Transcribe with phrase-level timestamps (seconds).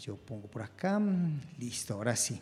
[0.00, 0.98] Yo pongo por acá,
[1.58, 2.40] listo, ahora sí.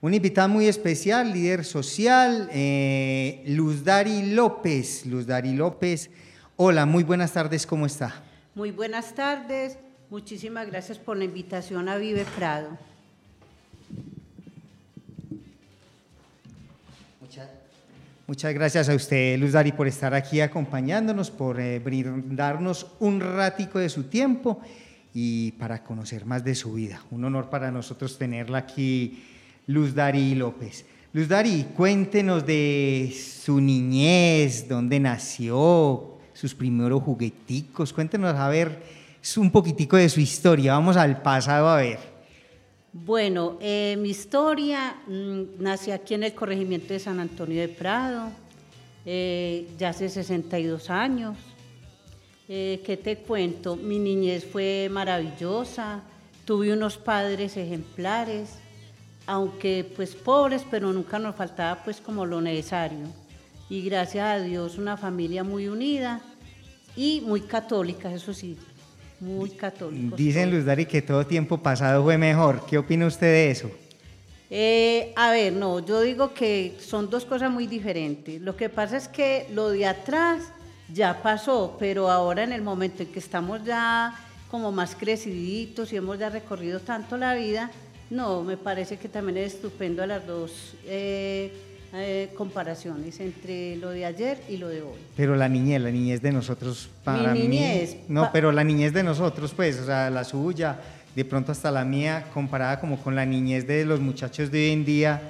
[0.00, 5.04] Una invitada muy especial, líder social, eh, Luz Dari López.
[5.04, 6.08] Luz Dari López,
[6.56, 8.22] hola, muy buenas tardes, ¿cómo está?
[8.54, 9.76] Muy buenas tardes,
[10.08, 12.78] muchísimas gracias por la invitación a Vive Prado.
[18.26, 23.78] Muchas, gracias a usted, Luz Dari, por estar aquí acompañándonos, por eh, brindarnos un ratico
[23.78, 24.62] de su tiempo
[25.14, 27.00] y para conocer más de su vida.
[27.12, 29.22] Un honor para nosotros tenerla aquí,
[29.68, 30.84] Luz Dari López.
[31.12, 39.04] Luz Dari, cuéntenos de su niñez, dónde nació, sus primeros jugueticos, cuéntenos a ver
[39.36, 41.98] un poquitico de su historia, vamos al pasado a ver.
[42.92, 48.30] Bueno, eh, mi historia, mm, nací aquí en el corregimiento de San Antonio de Prado,
[49.06, 51.36] eh, ya hace 62 años.
[52.48, 53.74] Eh, ¿Qué te cuento?
[53.74, 56.02] Mi niñez fue maravillosa,
[56.44, 58.58] tuve unos padres ejemplares,
[59.26, 63.06] aunque pues pobres, pero nunca nos faltaba pues como lo necesario.
[63.70, 66.20] Y gracias a Dios una familia muy unida
[66.94, 68.58] y muy católica, eso sí,
[69.20, 70.14] muy católica.
[70.14, 72.66] Dicen Luz Dari que todo tiempo pasado fue mejor.
[72.66, 73.70] ¿Qué opina usted de eso?
[74.50, 78.40] Eh, a ver, no, yo digo que son dos cosas muy diferentes.
[78.42, 80.42] Lo que pasa es que lo de atrás
[80.92, 84.14] ya pasó, pero ahora en el momento en que estamos ya
[84.50, 87.70] como más creciditos y hemos ya recorrido tanto la vida,
[88.10, 91.52] no, me parece que también es estupendo las dos eh,
[91.94, 94.98] eh, comparaciones entre lo de ayer y lo de hoy.
[95.16, 99.02] Pero la niñez, la niñez de nosotros, para Mi niñez, no, pero la niñez de
[99.02, 100.78] nosotros, pues, o sea, la suya,
[101.14, 104.72] de pronto hasta la mía, comparada como con la niñez de los muchachos de hoy
[104.72, 105.22] en día,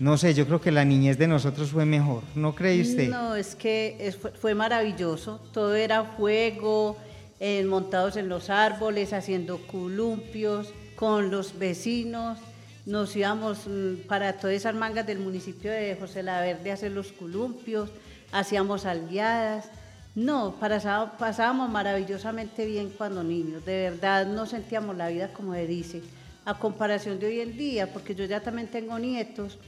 [0.00, 3.10] no sé, yo creo que la niñez de nosotros fue mejor, ¿no cree usted?
[3.10, 6.96] No, es que fue, maravilloso, todo era fuego,
[7.38, 12.38] eh, montados en los árboles, haciendo columpios con los vecinos,
[12.86, 16.92] nos íbamos mm, para todas esas mangas del municipio de José La Verde a hacer
[16.92, 17.90] los columpios,
[18.32, 19.68] hacíamos aldeadas.
[20.14, 26.02] No, pasábamos maravillosamente bien cuando niños, de verdad no sentíamos la vida como se dice,
[26.46, 29.58] a comparación de hoy en día, porque yo ya también tengo nietos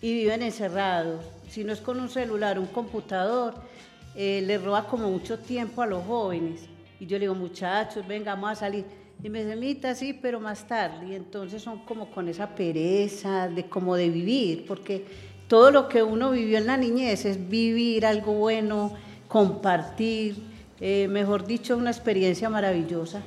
[0.00, 1.24] y viven encerrados.
[1.48, 3.54] Si no es con un celular, un computador,
[4.14, 6.62] eh, le roba como mucho tiempo a los jóvenes.
[6.98, 8.84] Y yo le digo, muchachos, venga, vamos a salir.
[9.22, 11.08] Y me dice, Mita, sí, pero más tarde.
[11.08, 15.04] Y entonces son como con esa pereza de como de vivir, porque
[15.48, 18.92] todo lo que uno vivió en la niñez es vivir algo bueno,
[19.28, 20.36] compartir,
[20.80, 23.22] eh, mejor dicho, una experiencia maravillosa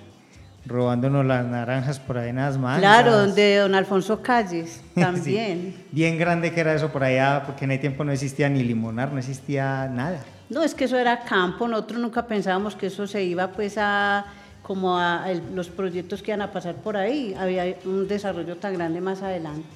[0.65, 2.79] robándonos las naranjas por ahí las manos.
[2.79, 5.75] Claro, donde don Alfonso Calles también.
[5.91, 9.11] Bien grande que era eso por allá, porque en ese tiempo no existía ni limonar,
[9.11, 10.19] no existía nada.
[10.49, 14.25] No, es que eso era campo, nosotros nunca pensábamos que eso se iba pues a
[14.61, 19.01] como a los proyectos que iban a pasar por ahí, había un desarrollo tan grande
[19.01, 19.67] más adelante.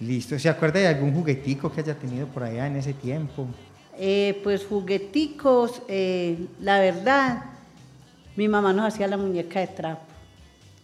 [0.00, 3.46] Listo, ¿se acuerda de algún juguetico que haya tenido por allá en ese tiempo?
[3.98, 7.44] Eh, pues jugueticos, eh, la verdad,
[8.36, 10.05] mi mamá nos hacía la muñeca de trapo.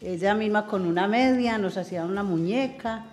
[0.05, 3.05] Ella misma con una media nos hacía una muñeca.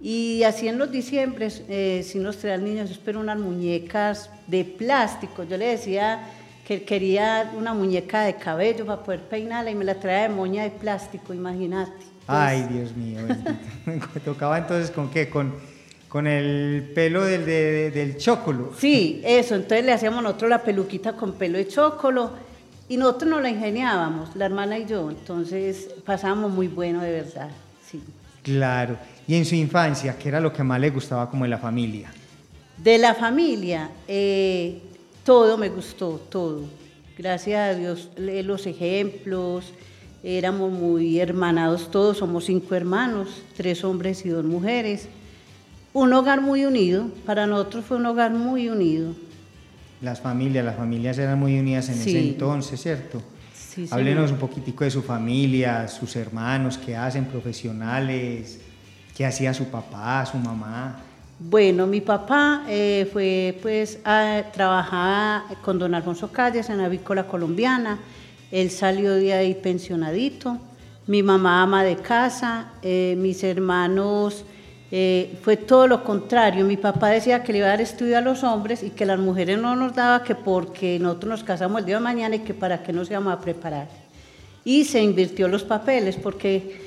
[0.00, 5.44] Y así en los diciembres, eh, si nos traían niños, espero unas muñecas de plástico.
[5.44, 6.20] Yo le decía
[6.66, 10.64] que quería una muñeca de cabello para poder peinarla y me la traía de moña
[10.64, 12.04] de plástico, imagínate.
[12.26, 13.20] Ay, Dios mío.
[14.24, 15.30] Tocaba entonces con qué?
[15.30, 15.54] Con,
[16.08, 18.74] con el pelo del, del chocolo.
[18.76, 19.54] Sí, eso.
[19.54, 22.32] Entonces le hacíamos nosotros la peluquita con pelo de chocolo
[22.88, 27.50] y nosotros nos la ingeniábamos, la hermana y yo, entonces pasábamos muy bueno de verdad,
[27.84, 28.00] sí.
[28.42, 28.96] Claro.
[29.26, 32.12] ¿Y en su infancia, qué era lo que más le gustaba como de la familia?
[32.76, 34.80] De la familia, eh,
[35.24, 36.62] todo me gustó, todo.
[37.18, 39.72] Gracias a Dios, los ejemplos,
[40.22, 45.08] éramos muy hermanados todos, somos cinco hermanos, tres hombres y dos mujeres.
[45.92, 49.14] Un hogar muy unido, para nosotros fue un hogar muy unido
[50.00, 53.22] las familias, las familias eran muy unidas en ese entonces, ¿cierto?
[53.54, 58.60] Sí, Háblenos un poquitico de su familia, sus hermanos, qué hacen, profesionales,
[59.16, 61.00] qué hacía su papá, su mamá.
[61.38, 67.26] Bueno, mi papá eh, fue pues a trabajar con don Alfonso Calles en la avícola
[67.26, 67.98] colombiana.
[68.50, 70.58] Él salió de ahí pensionadito.
[71.06, 74.44] Mi mamá ama de casa, eh, mis hermanos
[74.90, 76.64] eh, fue todo lo contrario.
[76.64, 79.18] Mi papá decía que le iba a dar estudio a los hombres y que las
[79.18, 82.54] mujeres no nos daba que porque nosotros nos casamos el día de mañana y que
[82.54, 83.88] para qué nos íbamos a preparar.
[84.64, 86.80] Y se invirtió los papeles porque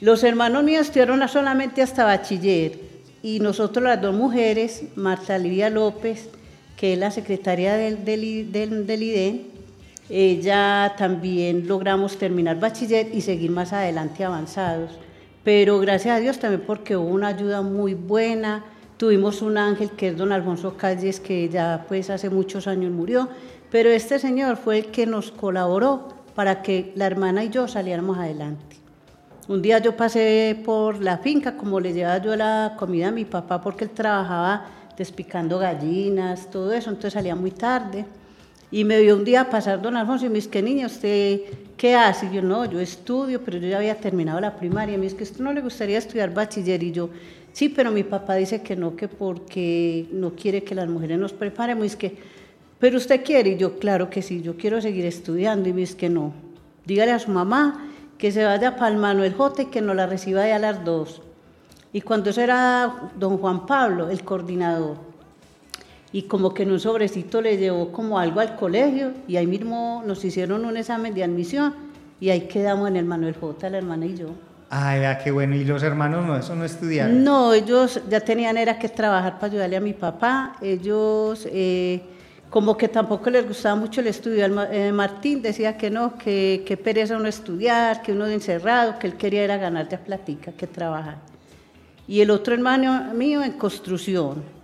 [0.00, 2.78] los hermanos míos estudiaron solamente hasta bachiller
[3.22, 6.28] y nosotros las dos mujeres, Marta Livia López,
[6.76, 9.46] que es la secretaria del, del, del,
[10.08, 14.90] ella también logramos terminar bachiller y seguir más adelante avanzados
[15.44, 18.64] pero gracias a Dios también porque hubo una ayuda muy buena.
[18.96, 23.28] Tuvimos un ángel que es don Alfonso Calles, que ya pues hace muchos años murió,
[23.70, 28.18] pero este señor fue el que nos colaboró para que la hermana y yo saliéramos
[28.18, 28.76] adelante.
[29.48, 33.24] Un día yo pasé por la finca, como le llevaba yo la comida a mi
[33.24, 34.66] papá, porque él trabajaba
[34.96, 38.04] despicando gallinas, todo eso, entonces salía muy tarde.
[38.72, 41.40] Y me vio un día pasar don Alfonso y me dice, ¿qué niña, usted
[41.76, 42.26] qué hace?
[42.26, 44.94] Y yo, no, yo estudio, pero yo ya había terminado la primaria.
[44.94, 46.80] Y me dice, que esto no le gustaría estudiar bachiller?
[46.82, 47.10] Y yo,
[47.52, 51.32] sí, pero mi papá dice que no, que porque no quiere que las mujeres nos
[51.32, 51.78] preparen.
[51.78, 52.16] Me dice que,
[52.78, 53.50] pero usted quiere?
[53.50, 55.68] Y yo, claro que sí, yo quiero seguir estudiando.
[55.68, 56.32] Y me dice que no.
[56.86, 57.88] Dígale a su mamá
[58.18, 60.84] que se vaya para el Manuel J y que nos la reciba ya a las
[60.84, 61.22] dos.
[61.92, 65.09] Y cuando eso era don Juan Pablo, el coordinador
[66.12, 70.02] y como que en un sobrecito le llevó como algo al colegio y ahí mismo
[70.06, 71.74] nos hicieron un examen de admisión
[72.20, 74.28] y ahí quedamos en el Manuel J, la hermana y yo.
[74.68, 75.56] Ay, vea qué bueno.
[75.56, 77.24] ¿Y los hermanos no, eso no estudiaron?
[77.24, 80.56] No, ellos ya tenían era que trabajar para ayudarle a mi papá.
[80.60, 82.02] Ellos eh,
[82.50, 84.46] como que tampoco les gustaba mucho el estudio.
[84.70, 89.08] Eh, Martín decía que no, que, que pereza uno estudiar, que uno de encerrado, que
[89.08, 91.16] él quería era ganar de platica, que trabajar.
[92.06, 94.59] Y el otro hermano mío en construcción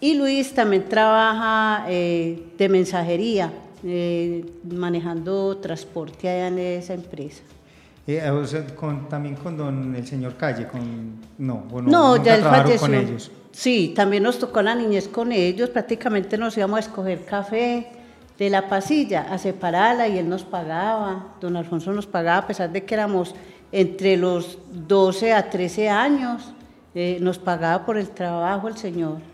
[0.00, 3.52] y Luis también trabaja eh, de mensajería,
[3.84, 7.42] eh, manejando transporte allá en esa empresa.
[8.06, 8.22] Eh,
[9.08, 12.80] también con don el señor Calle, con no, no, ya él falleció.
[12.80, 13.30] con ellos.
[13.52, 17.88] Sí, también nos tocó la niñez con ellos, prácticamente nos íbamos a escoger café
[18.38, 22.72] de la pasilla, a separarla y él nos pagaba, don Alfonso nos pagaba a pesar
[22.72, 23.34] de que éramos
[23.70, 26.54] entre los 12 a 13 años,
[27.20, 29.29] nos pagaba por el trabajo el señor.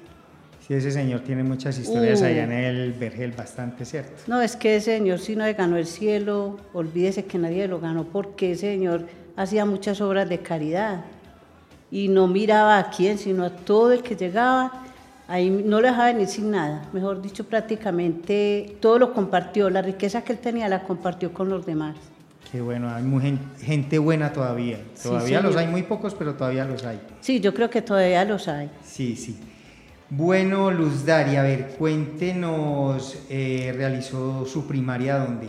[0.67, 2.83] Sí, ese señor tiene muchas historias allá en uh.
[2.83, 4.23] el Vergel, bastante cierto.
[4.27, 7.79] No, es que ese señor si no le ganó el cielo, olvídese que nadie lo
[7.79, 11.05] ganó porque ese señor hacía muchas obras de caridad
[11.91, 14.83] y no miraba a quién, sino a todo el que llegaba.
[15.29, 20.23] Ahí no le dejaba venir sin nada, mejor dicho, prácticamente todo lo compartió, la riqueza
[20.23, 21.97] que él tenía la compartió con los demás.
[22.51, 24.79] Qué bueno, hay gente buena todavía.
[25.01, 27.01] Todavía los hay muy pocos, pero todavía los hay.
[27.21, 28.71] Sí, yo creo que todavía los hay.
[28.85, 29.37] Sí, sí.
[30.08, 35.49] Bueno, Luz Daria, a ver, cuéntenos, eh, ¿realizó su primaria dónde?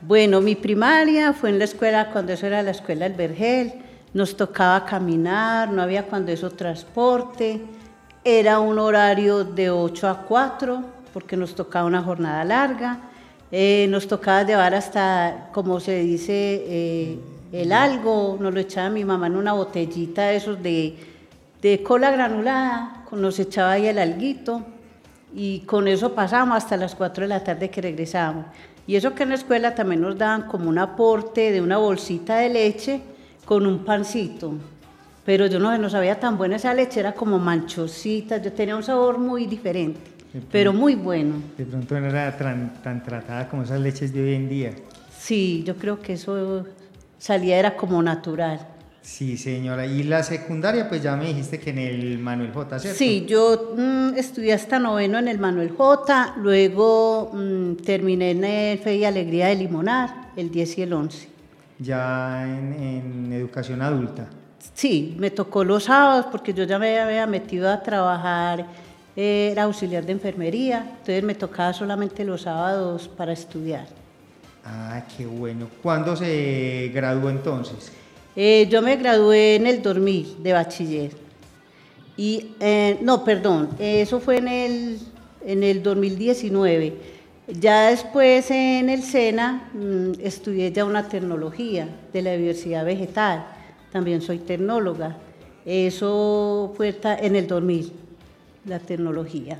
[0.00, 3.74] Bueno, mi primaria fue en la escuela, cuando eso era la escuela del Vergel,
[4.14, 7.60] nos tocaba caminar, no había cuando eso transporte,
[8.24, 10.82] era un horario de 8 a 4,
[11.12, 13.00] porque nos tocaba una jornada larga,
[13.52, 17.18] eh, nos tocaba llevar hasta, como se dice, eh,
[17.52, 21.09] el algo, nos lo echaba mi mamá en una botellita de esos de,
[21.62, 24.64] de cola granulada, nos echaba ahí el alguito
[25.34, 28.46] y con eso pasamos hasta las 4 de la tarde que regresábamos.
[28.86, 32.38] Y eso que en la escuela también nos daban como un aporte de una bolsita
[32.38, 33.00] de leche
[33.44, 34.54] con un pancito.
[35.24, 38.82] Pero yo no, no sabía tan buena esa leche, era como manchosita, yo tenía un
[38.82, 40.00] sabor muy diferente,
[40.50, 41.34] pero muy bueno.
[41.56, 44.72] De pronto no era tan, tan tratada como esas leches de hoy en día.
[45.16, 46.64] Sí, yo creo que eso
[47.18, 48.66] salía, era como natural.
[49.02, 49.86] Sí, señora.
[49.86, 52.98] Y la secundaria, pues ya me dijiste que en el Manuel J, ¿cierto?
[52.98, 58.78] Sí, yo mm, estudié hasta noveno en el Manuel J, luego mm, terminé en el
[58.78, 61.28] Fe y Alegría de Limonar, el 10 y el 11.
[61.78, 64.28] ¿Ya en, educación adulta?
[64.74, 68.66] Sí, me tocó los sábados porque yo ya me había metido a trabajar,
[69.16, 73.86] era auxiliar de enfermería, entonces me tocaba solamente los sábados para estudiar.
[74.62, 75.68] Ah, qué bueno.
[75.82, 77.92] ¿Cuándo se graduó entonces?
[78.42, 81.10] Eh, yo me gradué en el 2000 de bachiller.
[82.16, 84.98] Y, eh, no, perdón, eso fue en el,
[85.44, 86.94] en el 2019.
[87.48, 93.44] Ya después en el SENA mm, estudié ya una tecnología de la diversidad vegetal.
[93.92, 95.18] También soy tecnóloga.
[95.66, 97.92] Eso fue en el 2000,
[98.64, 99.58] la tecnología.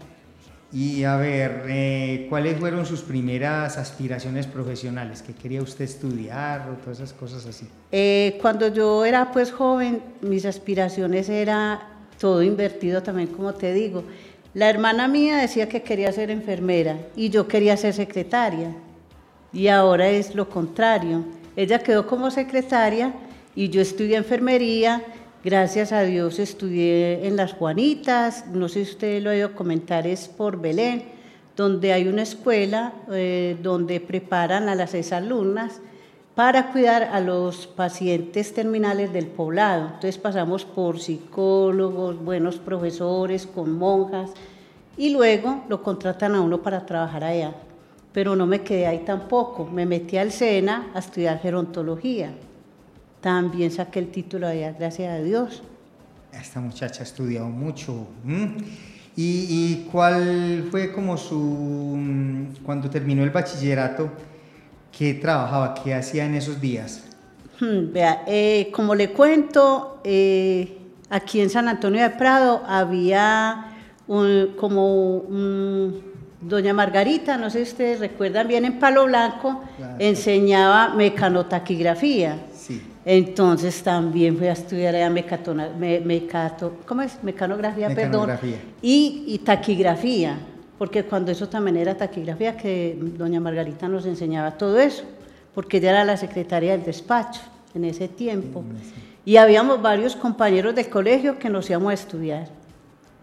[0.73, 5.21] Y a ver, eh, ¿cuáles fueron sus primeras aspiraciones profesionales?
[5.21, 7.67] ¿Qué quería usted estudiar o todas esas cosas así?
[7.91, 11.81] Eh, cuando yo era pues joven, mis aspiraciones era
[12.21, 14.05] todo invertido también, como te digo.
[14.55, 18.73] La hermana mía decía que quería ser enfermera y yo quería ser secretaria.
[19.53, 21.25] Y ahora es lo contrario.
[21.57, 23.13] Ella quedó como secretaria
[23.57, 25.03] y yo estudié enfermería
[25.43, 30.07] Gracias a Dios estudié en las Juanitas, no sé si usted lo ha oído comentar,
[30.07, 31.05] es por Belén,
[31.57, 35.81] donde hay una escuela eh, donde preparan a las seis alumnas
[36.35, 39.87] para cuidar a los pacientes terminales del poblado.
[39.87, 44.33] Entonces pasamos por psicólogos, buenos profesores, con monjas,
[44.99, 47.55] y luego lo contratan a uno para trabajar allá.
[48.13, 52.31] Pero no me quedé ahí tampoco, me metí al SENA a estudiar gerontología.
[53.21, 55.63] También saqué el título allá, gracias a Dios.
[56.33, 58.07] Esta muchacha ha estudiado mucho.
[59.17, 64.11] ¿Y, ¿Y, cuál fue como su, mm, cuando terminó el bachillerato,
[64.97, 67.05] qué trabajaba, qué hacía en esos días?
[67.61, 70.79] Hmm, vea, eh, como le cuento, eh,
[71.11, 73.75] aquí en San Antonio de Prado había
[74.07, 76.03] un, como un,
[76.41, 79.63] doña Margarita, no sé si ustedes recuerdan bien, en Palo Blanco,
[79.99, 82.39] enseñaba mecanotaquigrafía.
[83.05, 87.23] Entonces también fui a estudiar allá mecatona, mecato, ¿cómo es?
[87.23, 88.31] Mecanografía, perdón.
[88.83, 90.39] Y, y taquigrafía,
[90.79, 95.05] porque cuando eso también era taquigrafía, que doña Margarita nos enseñaba todo eso,
[95.55, 97.41] porque ella era la secretaria del despacho
[97.75, 98.65] en ese tiempo.
[99.25, 102.49] Y habíamos varios compañeros del colegio que nos íbamos a estudiar.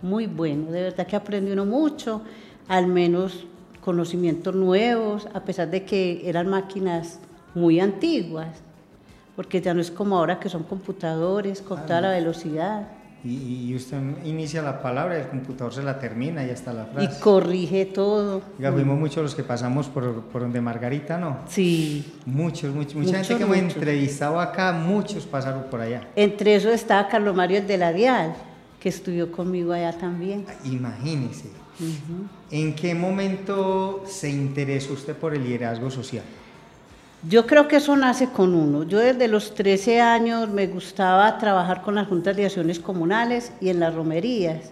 [0.01, 2.21] Muy bueno, de verdad que aprendí uno mucho,
[2.67, 3.45] al menos
[3.81, 7.19] conocimientos nuevos, a pesar de que eran máquinas
[7.55, 8.61] muy antiguas,
[9.37, 12.87] porque ya no es como ahora que son computadores con toda la velocidad.
[13.23, 17.05] Y, usted inicia la palabra, el computador se la termina y hasta la frase.
[17.05, 18.41] Y corrige todo.
[18.57, 21.37] Ya fuimos muchos los que pasamos por, por donde Margarita, ¿no?
[21.47, 22.13] Sí.
[22.25, 22.95] Muchos, muchos.
[22.95, 26.07] Mucha gente que hemos entrevistado acá, muchos pasaron por allá.
[26.15, 28.33] Entre eso estaba Carlos Mario el de la Dial,
[28.79, 30.47] que estudió conmigo allá también.
[30.65, 31.49] Imagínese.
[32.49, 36.23] ¿En qué momento se interesó usted por el liderazgo social?
[37.23, 38.83] Yo creo que eso nace con uno.
[38.83, 43.69] Yo desde los 13 años me gustaba trabajar con las juntas de acciones comunales y
[43.69, 44.71] en las romerías,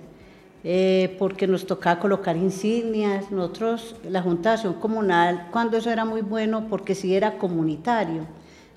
[0.63, 3.31] eh, porque nos tocaba colocar insignias.
[3.31, 8.27] Nosotros, la Junta de Acción Comunal, cuando eso era muy bueno, porque sí era comunitario.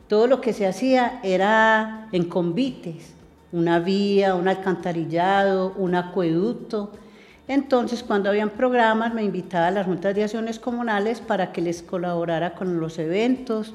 [0.08, 3.12] Todo lo que se hacía era en convites,
[3.52, 6.92] una vía, un alcantarillado, un acueducto
[7.48, 11.82] entonces, cuando habían programas, me invitaba a las juntas de acciones comunales para que les
[11.82, 13.72] colaborara con los eventos.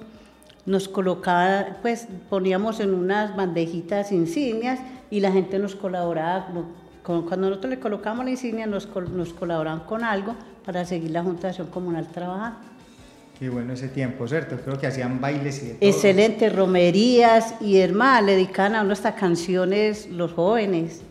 [0.67, 6.47] Nos colocaba, pues poníamos en unas bandejitas insignias y la gente nos colaboraba.
[7.01, 11.41] Cuando nosotros le colocamos la insignia, nos, nos colaboraban con algo para seguir la Junta
[11.41, 12.59] de Acción Comunal trabajando.
[13.39, 14.55] Qué bueno ese tiempo, ¿cierto?
[14.63, 15.89] Creo que hacían bailes y de todo.
[15.89, 21.01] Excelente, romerías y hermanas, le dedicaban a uno hasta canciones los jóvenes.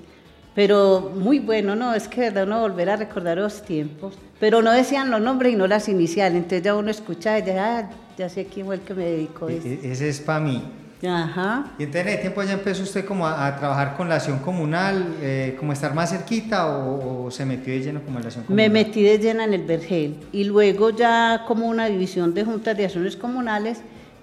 [0.54, 1.94] Pero muy bueno, ¿no?
[1.94, 4.18] Es que verdad uno volver a recordar los tiempos.
[4.38, 6.36] Pero no decían los nombres y no las iniciales.
[6.36, 9.48] Entonces ya uno escucha y ya, ah, ya sé quién fue el que me dedicó
[9.48, 10.62] e, e, Ese es para mí.
[11.04, 11.72] Ajá.
[11.78, 15.16] Y entonces en ese tiempo ya empezó usted como a, trabajar con la acción comunal,
[15.20, 18.70] eh, como estar más cerquita o, se metió de lleno como en la acción comunal?
[18.70, 22.76] Me metí de lleno en el Vergel y luego ya como una división de juntas
[22.76, 23.80] de acciones comunales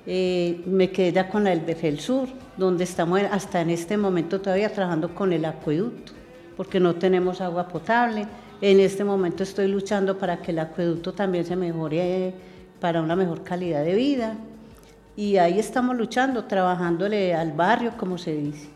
[0.08, 4.40] eh, me quedé ya con la del Vergel Sur, donde estamos hasta en este momento
[4.40, 6.19] todavía trabajando con el acueducto
[6.60, 8.28] porque no tenemos agua potable.
[8.60, 12.34] En este momento estoy luchando para que el acueducto también se mejore
[12.82, 14.36] para una mejor calidad de vida.
[15.16, 18.68] Y ahí estamos luchando, trabajándole al barrio, como se dice.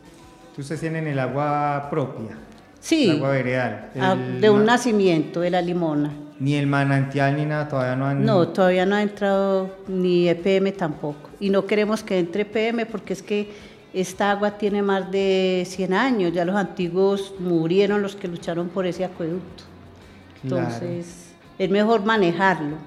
[0.58, 2.38] ¿Ustedes tienen el agua propia?
[2.80, 3.10] Sí.
[3.10, 3.90] El agua veredal.
[4.00, 6.10] Ah, de un nacimiento, de la limona.
[6.40, 8.24] Ni el manantial ni nada, todavía no han...
[8.26, 11.32] No, todavía no ha entrado ni EPM tampoco.
[11.42, 15.94] Y no queremos que entre EPM porque es que esta agua tiene más de 100
[15.94, 19.64] años, ya los antiguos murieron los que lucharon por ese acueducto.
[20.44, 22.78] Entonces, es mejor manejarlo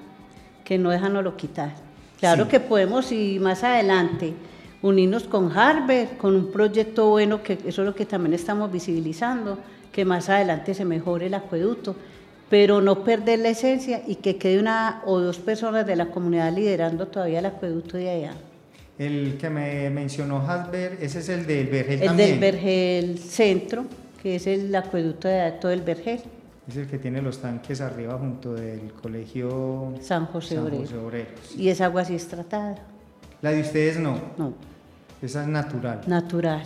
[0.63, 1.73] que no dejándolo quitar.
[2.19, 4.33] Claro que podemos y más adelante
[4.81, 9.57] unirnos con Harvard, con un proyecto bueno, que eso es lo que también estamos visibilizando,
[9.91, 11.95] que más adelante se mejore el acueducto,
[12.49, 16.53] pero no perder la esencia y que quede una o dos personas de la comunidad
[16.53, 18.33] liderando todavía el acueducto de allá.
[18.97, 22.29] El que me mencionó Hasber, ese es el del Vergel el también.
[22.29, 23.85] El del Vergel Centro,
[24.21, 26.21] que es el acueducto de todo el Vergel.
[26.67, 31.25] Es el que tiene los tanques arriba junto del colegio San José, Obrero.
[31.55, 32.75] Y esa agua sí es tratada.
[33.41, 34.19] ¿La de ustedes no?
[34.37, 34.53] No.
[35.21, 36.01] Esa es natural.
[36.07, 36.63] Natural.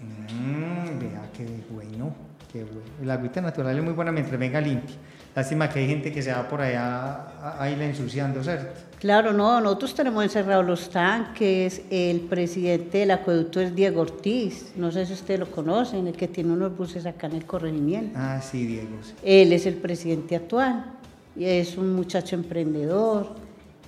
[0.00, 2.12] Mmm, vea qué bueno,
[2.52, 2.82] qué bueno.
[3.04, 4.96] La agüita natural es muy buena mientras venga limpia.
[5.34, 8.78] Lástima que hay gente que se va por allá a, la ensuciando, ¿cierto?
[9.00, 14.92] Claro, no, nosotros tenemos encerrados los tanques, el presidente del acueducto es Diego Ortiz, no
[14.92, 18.16] sé si ustedes lo conocen, el que tiene unos buses acá en el corregimiento.
[18.16, 18.88] Ah, sí, Diego.
[19.24, 20.84] Él es el presidente actual,
[21.34, 23.34] y es un muchacho emprendedor,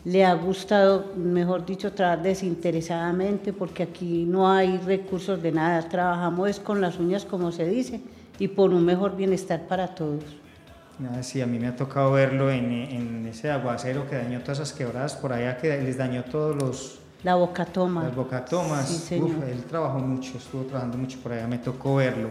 [0.04, 6.60] le ha gustado, mejor dicho, trabajar desinteresadamente porque aquí no hay recursos de nada, trabajamos
[6.60, 8.00] con las uñas como se dice
[8.38, 10.24] y por un mejor bienestar para todos.
[11.02, 14.72] Ah, sí, a mí me ha tocado verlo en, ese aguacero que dañó todas esas
[14.72, 16.98] quebradas por allá, que les dañó todos los...
[17.24, 18.04] La bocatoma.
[18.04, 18.86] Las bocatomas.
[18.86, 22.28] Sí, Uf, él trabajó mucho, estuvo trabajando mucho por allá, me tocó verlo.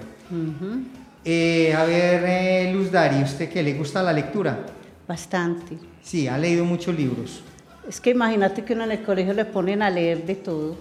[1.25, 4.59] Eh, a ver, eh, Luz Dari, ¿usted qué le gusta la lectura?
[5.07, 5.77] Bastante.
[6.01, 7.43] Sí, ha leído muchos libros.
[7.87, 10.77] Es que imagínate que uno en el colegio le ponen a leer de todo.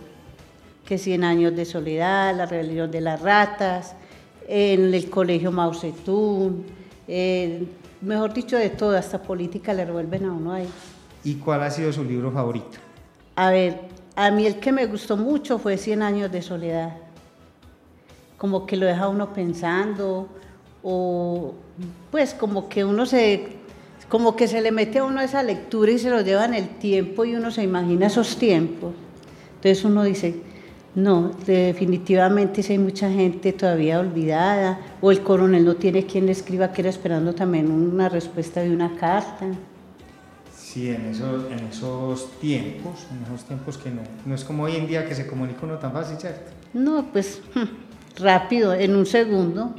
[0.87, 3.95] que Cien años de soledad, La rebelión de las ratas,
[4.47, 7.67] en el colegio Mao Zedong, eh,
[8.01, 10.69] mejor dicho, de toda esta política le revuelven a uno ahí.
[11.25, 12.79] ¿Y cuál ha sido su libro favorito?
[13.37, 13.81] A ver,
[14.17, 16.97] a mí el que me gustó mucho fue Cien años de soledad.
[18.37, 20.29] Como que lo deja uno pensando,
[20.83, 21.55] o
[22.11, 23.47] pues como que uno se,
[24.09, 26.69] como que se le mete a uno esa lectura y se lo lleva en el
[26.69, 28.93] tiempo y uno se imagina esos tiempos.
[29.57, 30.43] Entonces uno dice,
[30.95, 36.33] no, definitivamente si hay mucha gente todavía olvidada, o el coronel no tiene quien le
[36.33, 39.47] escriba, que era esperando también una respuesta de una carta.
[40.55, 44.77] Sí, en esos, en esos tiempos, en esos tiempos que no, no es como hoy
[44.77, 46.51] en día que se comunica uno tan fácil, ¿cierto?
[46.75, 47.41] No, pues
[48.19, 49.75] rápido, en un segundo.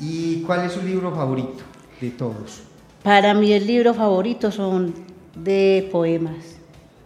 [0.00, 1.62] ¿Y cuál es su libro favorito
[2.00, 2.62] de todos?
[3.02, 4.94] Para mí el libro favorito son
[5.36, 6.56] de poemas,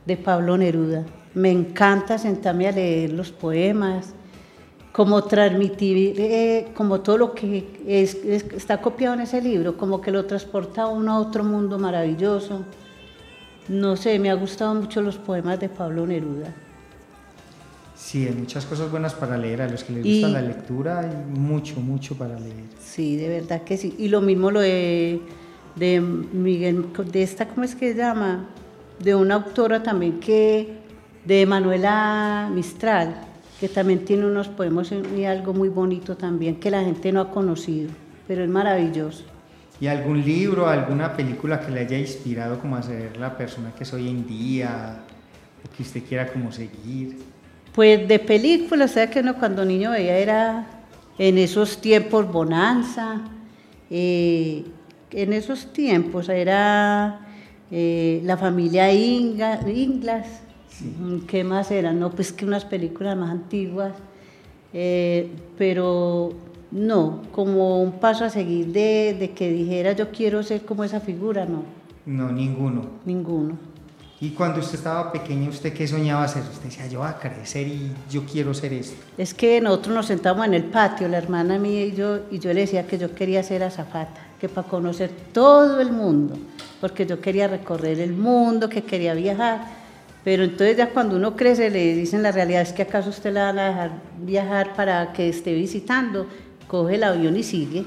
[0.05, 1.05] de Pablo Neruda.
[1.37, 4.15] Me encanta sentarme a leer los poemas,
[4.91, 10.25] como transmitir, eh, como todo lo que está copiado en ese libro, como que lo
[10.25, 12.63] transporta a uno a otro mundo maravilloso.
[13.69, 16.55] No sé, me ha gustado mucho los poemas de Pablo Neruda.
[17.95, 21.39] Sí, hay muchas cosas buenas para leer, a los que les gusta la lectura hay
[21.39, 22.65] mucho, mucho para leer.
[22.81, 23.95] Sí, de verdad que sí.
[23.99, 25.21] Y lo mismo lo de,
[25.75, 28.49] de Miguel, de esta, ¿cómo es que se llama?
[28.99, 30.86] De una autora también que,
[31.27, 33.17] de Manuela Mistral,
[33.59, 37.31] que también tiene unos poemas y algo muy bonito también, que la gente no ha
[37.31, 37.91] conocido,
[38.29, 39.25] pero es maravilloso.
[39.81, 43.83] ¿Y algún libro, alguna película que le haya inspirado como a ser la persona que
[43.83, 45.01] es hoy en día,
[45.65, 47.19] o que usted quiera como seguir?
[47.75, 50.67] Pues de películas, o sea que uno cuando niño veía era
[51.19, 53.21] en esos tiempos Bonanza,
[53.91, 54.65] eh,
[55.11, 57.21] en esos tiempos era
[57.71, 60.41] eh, la familia Inglas,
[61.27, 61.99] ¿qué más eran?
[61.99, 63.93] No, pues que unas películas más antiguas,
[64.73, 66.33] eh, pero
[66.71, 71.47] no, como un paso a seguir de, que dijera yo quiero ser como esa figura,
[71.47, 71.63] no.
[72.05, 72.83] No, ninguno.
[73.05, 73.57] Ninguno.
[74.19, 76.43] Y cuando usted estaba pequeña, ¿usted qué soñaba hacer?
[76.43, 78.97] Usted decía, yo voy a crecer y yo quiero ser esto.
[79.19, 82.53] Es que nosotros nos sentamos en el patio, la hermana mía y yo, y yo
[82.55, 86.39] le decía que yo quería ser azafata, que para conocer todo el mundo,
[86.81, 89.86] porque yo quería recorrer el mundo, que quería viajar.
[90.27, 93.45] Pero entonces ya cuando uno crece le dicen la realidad es que acaso usted la
[93.45, 96.27] van a dejar viajar para que esté visitando
[96.67, 97.85] coge el avión y sigue.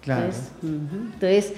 [0.00, 0.30] Claro.
[0.62, 1.52] Entonces,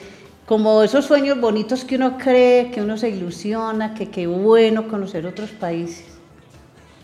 [0.46, 5.26] como esos sueños bonitos que uno cree, que uno se ilusiona, que qué bueno conocer
[5.26, 6.06] otros países.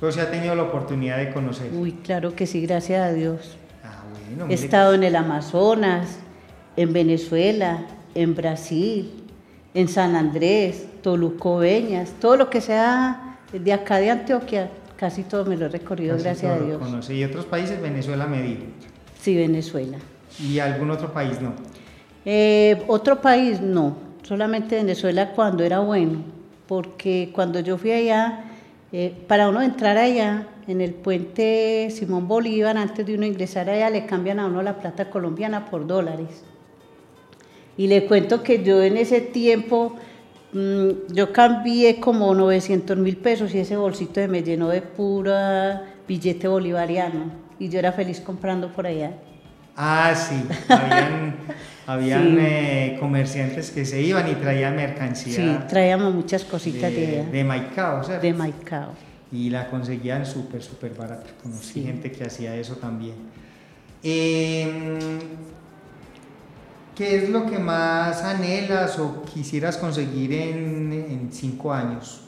[0.00, 1.70] Pero se ha tenido la oportunidad de conocer.
[1.72, 3.56] Uy, claro que sí, gracias a Dios.
[3.84, 6.18] Ah, bueno, He estado en el Amazonas,
[6.76, 9.12] en Venezuela, en Brasil,
[9.74, 15.44] en San Andrés, Toluco, Beñas, todo lo que sea de acá de Antioquia, casi todo
[15.44, 17.10] me lo he recorrido, gracias a Dios.
[17.10, 17.80] ¿Y otros países?
[17.80, 18.62] Venezuela me dijo.
[19.20, 19.98] Sí, Venezuela.
[20.38, 21.52] ¿Y algún otro país no?
[22.24, 26.22] Eh, otro país no, solamente Venezuela cuando era bueno,
[26.66, 28.44] porque cuando yo fui allá,
[28.92, 33.90] eh, para uno entrar allá, en el puente Simón Bolívar, antes de uno ingresar allá,
[33.90, 36.44] le cambian a uno la plata colombiana por dólares.
[37.76, 39.96] Y le cuento que yo en ese tiempo,
[40.52, 47.30] yo cambié como 900 mil pesos y ese bolsito me llenó de pura billete bolivariano
[47.58, 49.12] y yo era feliz comprando por allá.
[49.76, 50.42] Ah, sí,
[51.86, 55.34] habían, eh, comerciantes que se iban y traían mercancía.
[55.34, 58.26] Sí, traíamos muchas cositas de, de, de Maicao, ¿cierto?
[58.26, 58.92] De Maicao.
[59.32, 61.30] Y la conseguían súper, súper barata.
[61.42, 63.14] Conocí gente que hacía eso también.
[64.02, 64.98] Em,
[67.00, 72.20] ¿Qué es lo que más anhelas o quisieras conseguir en, cinco años?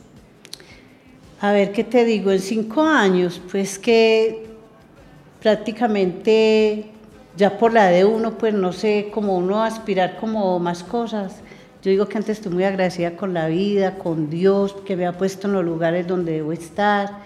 [1.42, 2.32] A ver, ¿qué te digo?
[2.32, 4.46] En cinco años, pues que
[5.42, 6.86] prácticamente
[7.36, 11.42] ya por la de uno, pues no sé, como uno aspirar como más cosas.
[11.82, 15.12] Yo digo que antes estoy muy agradecida con la vida, con Dios, que me ha
[15.18, 17.18] puesto en los lugares donde debo estar.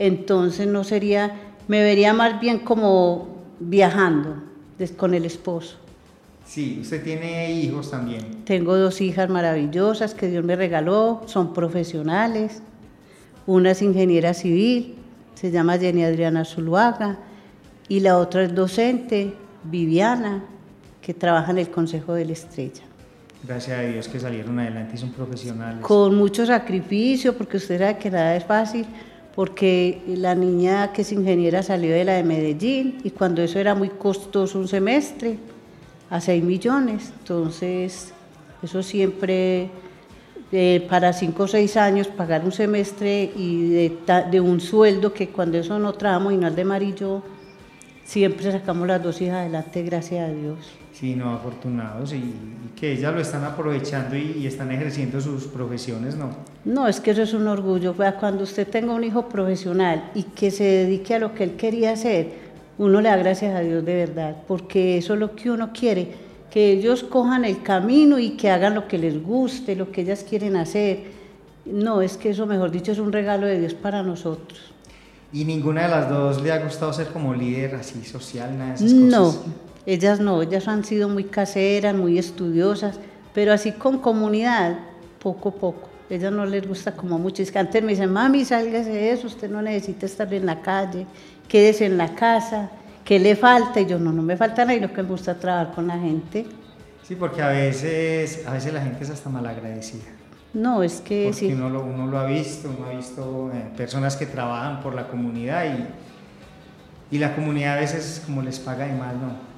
[0.00, 1.36] Entonces no sería,
[1.68, 3.28] me vería más bien como
[3.60, 4.42] viajando
[4.96, 5.76] con el esposo.
[6.50, 8.42] Sí, usted tiene hijos también.
[8.44, 12.60] Tengo dos hijas maravillosas que Dios me regaló, son profesionales.
[13.46, 14.96] Una es ingeniera civil,
[15.36, 17.20] se llama Jenny Adriana Zuluaga
[17.86, 19.32] y la otra es docente,
[19.62, 20.42] Viviana,
[21.00, 22.82] que trabaja en el Consejo de la Estrella.
[23.46, 25.80] Gracias a Dios que salieron adelante y son profesionales.
[25.82, 28.86] Con mucho sacrificio, porque usted sabe que nada es fácil,
[29.36, 33.76] porque la niña que es ingeniera salió de la de Medellín y cuando eso era
[33.76, 35.38] muy costoso un semestre,
[36.10, 38.12] a 6 millones, entonces
[38.62, 39.70] eso siempre
[40.52, 43.98] eh, para cinco o seis años pagar un semestre y de,
[44.30, 47.22] de, un sueldo que cuando eso no trabajamos y no es de amarillo,
[48.02, 50.58] siempre sacamos las dos hijas adelante, gracias a Dios.
[50.92, 52.34] Sí, no, afortunados y,
[52.74, 56.30] que ellas lo están aprovechando y, están ejerciendo sus profesiones, ¿no?
[56.64, 57.94] No, es que eso es un orgullo.
[58.18, 61.92] Cuando usted tenga un hijo profesional y que se dedique a lo que él quería
[61.92, 62.49] hacer,
[62.80, 66.14] uno le da gracias a Dios de verdad, porque eso es lo que uno quiere,
[66.50, 70.24] que ellos cojan el camino y que hagan lo que les guste, lo que ellas
[70.26, 71.00] quieren hacer.
[71.66, 74.72] No, es que eso, mejor dicho, es un regalo de Dios para nosotros.
[75.30, 78.76] ¿Y ninguna de las dos le ha gustado ser como líder así social, nada de
[78.76, 79.34] esas no,
[79.84, 82.98] ellas no, ellas han sido muy caseras, muy estudiosas,
[83.34, 84.78] pero así con comunidad,
[85.22, 85.90] poco a poco.
[86.08, 87.42] Ellas no les gusta como mucho.
[87.42, 90.60] Es que antes me dicen, mami, sálgase de eso, usted no necesita estar en la
[90.62, 91.06] calle,
[91.50, 92.70] quédese en la casa,
[93.04, 93.80] ¿qué le falta?
[93.80, 95.98] Y yo, no, no me falta nada, y lo que me gusta trabajar con la
[95.98, 96.46] gente.
[97.02, 100.04] Sí, porque a veces, a veces la gente es hasta malagradecida.
[100.54, 101.52] No, es que porque sí.
[101.52, 105.08] Uno lo, uno lo ha visto, uno ha visto eh, personas que trabajan por la
[105.08, 105.64] comunidad
[107.10, 109.50] y, y la comunidad a veces como les paga de mal, ¿no?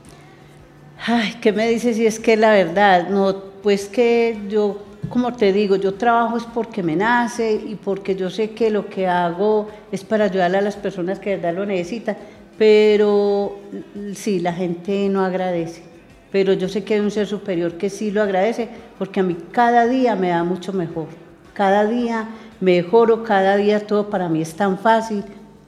[1.07, 3.09] Ay, ¿qué me dices si es que la verdad?
[3.09, 8.15] No, pues que yo, como te digo, yo trabajo es porque me nace y porque
[8.17, 11.55] yo sé que lo que hago es para ayudar a las personas que de verdad
[11.55, 12.17] lo necesitan,
[12.57, 13.59] pero
[14.15, 15.83] sí, la gente no agradece.
[16.31, 19.37] Pero yo sé que hay un ser superior que sí lo agradece, porque a mí
[19.51, 21.09] cada día me da mucho mejor.
[21.53, 22.29] Cada día
[22.61, 25.25] mejoro, cada día todo para mí es tan fácil,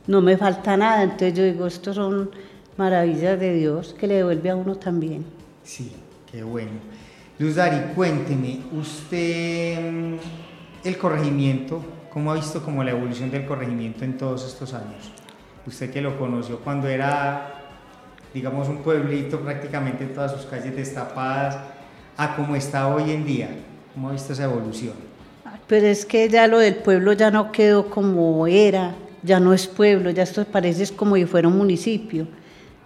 [0.07, 1.03] no me falta nada.
[1.03, 2.31] Entonces yo digo, estos son
[2.79, 5.25] maravillas de Dios que le devuelve a uno también.
[5.65, 5.93] Sí,
[6.31, 7.04] qué bueno.
[7.37, 10.15] Luz Dari, cuénteme, usted mm,
[10.85, 15.11] el corregimiento, ¿cómo ha visto como la evolución del corregimiento en todos estos años?
[15.67, 17.65] Usted que lo conoció cuando era,
[18.33, 21.59] digamos, un pueblito prácticamente todas sus calles destapadas,
[22.17, 23.49] a cómo está hoy en día,
[23.93, 24.95] ¿cómo ha visto esa evolución?
[25.67, 28.95] Pero es que ya lo del pueblo ya no quedó como era,
[29.25, 32.29] ya no es pueblo, ya esto parece como si fuera un municipio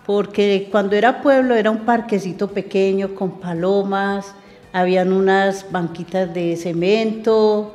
[0.09, 4.35] porque cuando era pueblo era un parquecito pequeño con palomas,
[4.73, 7.75] habían unas banquitas de cemento,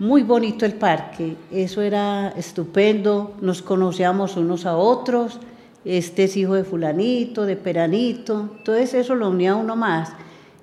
[0.00, 5.38] muy bonito el parque, eso era estupendo, nos conocíamos unos a otros,
[5.84, 10.10] este es hijo de fulanito, de peranito, entonces eso lo unía uno más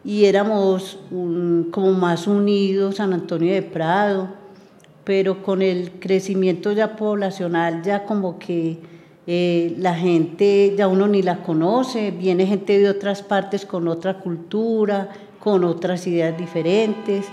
[0.03, 4.27] y éramos como más unidos, San Antonio de Prado,
[5.05, 8.94] pero con el crecimiento ya poblacional ya como que
[9.27, 14.19] eh, la gente ya uno ni la conoce, viene gente de otras partes con otra
[14.19, 15.09] cultura,
[15.39, 17.25] con otras ideas diferentes.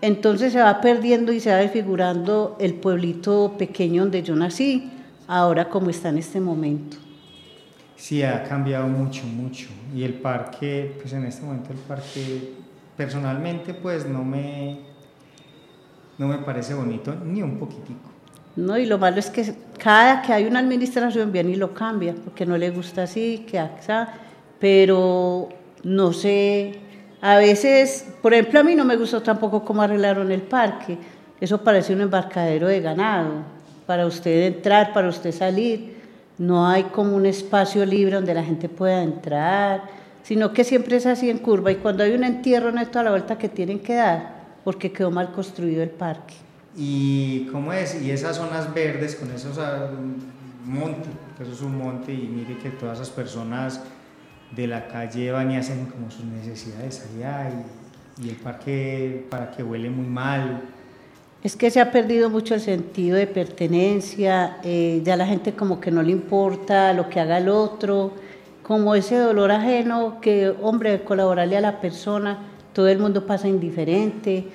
[0.00, 4.90] Entonces se va perdiendo y se va desfigurando el pueblito pequeño donde yo nací,
[5.26, 6.96] ahora como está en este momento.
[7.96, 9.66] Sí, ha cambiado mucho, mucho.
[9.94, 12.52] Y el parque, pues en este momento el parque,
[12.96, 14.78] personalmente, pues no me,
[16.16, 18.17] no me parece bonito ni un poquitico.
[18.58, 18.76] ¿No?
[18.76, 22.44] Y lo malo es que cada que hay una administración viene y lo cambia, porque
[22.44, 24.14] no le gusta así, que acá,
[24.58, 25.48] pero
[25.84, 26.74] no sé,
[27.20, 30.98] a veces, por ejemplo, a mí no me gustó tampoco cómo arreglaron el parque,
[31.40, 35.96] eso parece un embarcadero de ganado, para usted entrar, para usted salir,
[36.36, 39.82] no hay como un espacio libre donde la gente pueda entrar,
[40.22, 43.04] sino que siempre es así en curva y cuando hay un entierro no es toda
[43.04, 46.34] la vuelta que tienen que dar, porque quedó mal construido el parque.
[46.80, 49.90] Y cómo es, y esas zonas verdes con esos ah,
[50.64, 53.82] montes, eso es un monte y mire que todas esas personas
[54.54, 59.50] de la calle van y hacen como sus necesidades allá y, y el parque para
[59.50, 60.62] que huele muy mal.
[61.42, 65.80] Es que se ha perdido mucho el sentido de pertenencia, eh, ya la gente como
[65.80, 68.12] que no le importa lo que haga el otro,
[68.62, 72.38] como ese dolor ajeno que, hombre, colaborarle a la persona,
[72.72, 74.46] todo el mundo pasa indiferente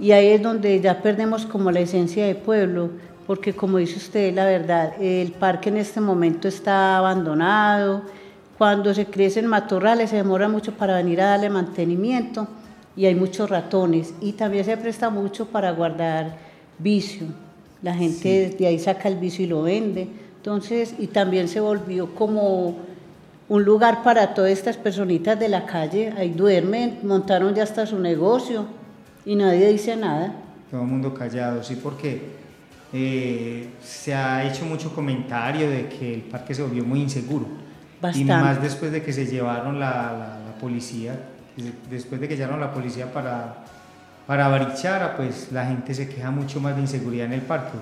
[0.00, 2.88] y ahí es donde ya perdemos como la esencia de pueblo,
[3.26, 8.02] porque como dice usted, la verdad, el parque en este momento está abandonado,
[8.56, 12.48] cuando se crecen matorrales se demora mucho para venir a darle mantenimiento
[12.96, 14.14] y hay muchos ratones.
[14.20, 16.36] Y también se presta mucho para guardar
[16.78, 17.26] vicio.
[17.82, 20.08] La gente de ahí saca el vicio y lo vende.
[20.36, 22.76] Entonces, y también se volvió como
[23.48, 27.98] un lugar para todas estas personitas de la calle, ahí duermen, montaron ya hasta su
[27.98, 28.66] negocio
[29.24, 30.34] y nadie dice nada.
[30.70, 32.40] Todo el mundo callado, sí, porque
[32.92, 37.46] eh, se ha hecho mucho comentario de que el parque se volvió muy inseguro.
[38.00, 38.20] Bastante.
[38.20, 41.18] Y más después de que se llevaron la, la, policía,
[41.88, 43.64] después de que llevaron la policía para,
[44.26, 47.78] para Barichara, pues la gente se queja mucho más de inseguridad en el parque.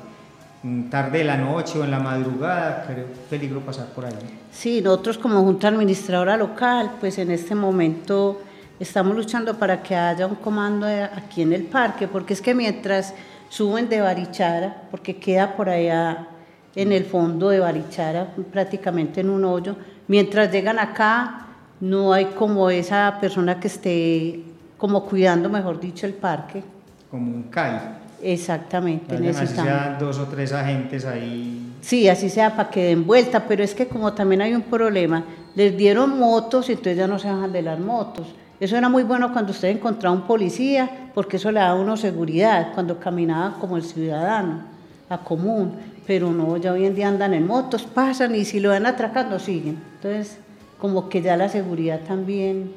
[0.90, 4.14] Tarde de la noche o en la madrugada, creo peligro pasar por ahí.
[4.52, 8.40] Sí, nosotros como Junta Administradora Local, pues en este momento
[8.80, 13.14] estamos luchando para que haya un comando aquí en el parque, porque es que mientras
[13.48, 16.28] suben de Barichara, porque queda por allá
[16.74, 21.46] en el fondo de Barichara, prácticamente en un hoyo, mientras llegan acá,
[21.80, 24.40] no hay como esa persona que esté
[24.76, 26.62] como cuidando, mejor dicho, el parque.
[27.10, 27.98] Como un CAI.
[28.22, 29.14] Exactamente.
[29.28, 31.74] Así sean dos o tres agentes ahí.
[31.80, 35.24] Sí, así sea para que den vuelta, pero es que como también hay un problema,
[35.54, 38.26] les dieron motos y entonces ya no se bajan de las motos.
[38.60, 41.96] Eso era muy bueno cuando usted encontraba un policía, porque eso le daba a uno
[41.96, 44.62] seguridad, cuando caminaba como el ciudadano,
[45.08, 45.74] a común.
[46.06, 49.38] Pero no, ya hoy en día andan en motos, pasan y si lo van atracando,
[49.38, 49.78] siguen.
[49.96, 50.38] Entonces,
[50.80, 52.72] como que ya la seguridad también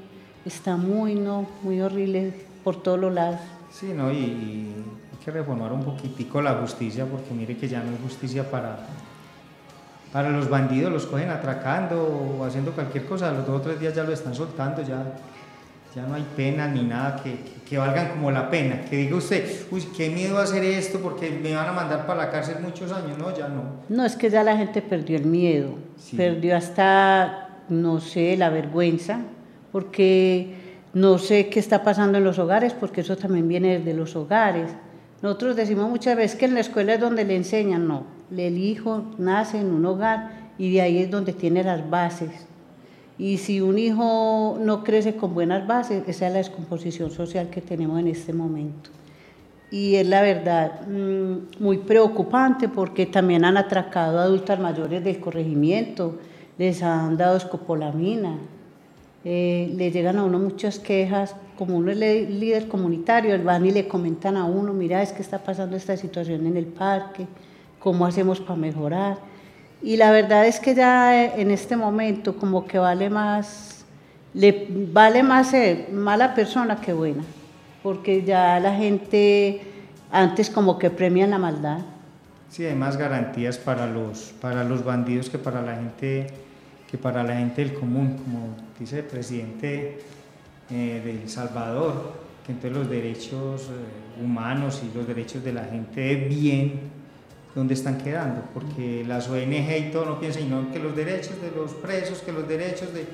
[0.46, 3.40] está muy, no, muy horrible por todos los lados.
[3.72, 7.90] Sí, no, y, hay que reformar un poquitico la justicia, porque mire que ya no
[7.90, 8.88] hay justicia para,
[10.12, 13.96] para los bandidos, los cogen atracando o haciendo cualquier cosa, los dos o tres días
[13.96, 15.04] ya lo están soltando, ya
[15.96, 18.82] ya no hay pena ni nada que, que, valgan como la pena.
[18.90, 22.32] Que diga usted, uy, qué miedo hacer esto porque me van a mandar para la
[22.32, 23.18] cárcel muchos años.
[23.18, 23.64] No, ya no.
[23.90, 25.76] No, es que ya la gente perdió el miedo,
[26.16, 29.20] perdió hasta, no sé, la vergüenza,
[29.72, 30.56] porque
[30.94, 34.72] no sé qué está pasando en los hogares, porque eso también viene desde los hogares.
[35.22, 39.12] Nosotros decimos muchas veces que en la escuela es donde le enseñan, no, el hijo
[39.18, 42.48] nace en un hogar y de ahí es donde tiene las bases
[43.22, 47.62] y si un hijo no crece con buenas bases, esa es la descomposición social que
[47.62, 48.90] tenemos en este momento.
[49.70, 55.20] Y es la verdad mm, muy preocupante porque también han atracado a adultas mayores del
[55.20, 56.18] corregimiento,
[56.58, 58.40] les han dado escopolamina,
[59.24, 63.88] eh, le llegan a uno muchas quejas, como uno es líder comunitario, van y le
[63.88, 67.28] comentan a uno, mira, es que está pasando esta situación en el parque,
[67.78, 69.31] ¿cómo hacemos para mejorar?
[69.84, 73.84] Y la verdad es que ya en este momento como que vale más,
[74.34, 77.24] le vale más ser mala persona que buena,
[77.82, 79.62] porque ya la gente
[80.12, 81.80] antes como que premian la maldad.
[82.50, 86.28] Sí, hay más garantías para los, para los bandidos que para la gente
[86.92, 90.00] que para la gente del común, como dice el presidente
[90.70, 92.12] eh, de El Salvador,
[92.46, 97.01] que entonces los derechos eh, humanos y los derechos de la gente bien
[97.56, 101.74] dónde están quedando, porque las ONG y todo no piensan que los derechos de los
[101.74, 103.06] presos, que los derechos de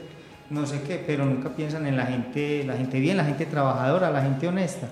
[0.49, 4.09] no sé qué, pero nunca piensan en la gente, la gente bien, la gente trabajadora,
[4.09, 4.87] la gente honesta.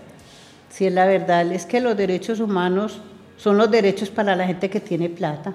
[0.70, 3.00] Sí, la verdad es que los derechos humanos
[3.38, 5.54] son los derechos para la gente que tiene plata,